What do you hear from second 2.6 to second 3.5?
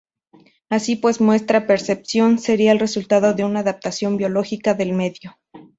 el resultado de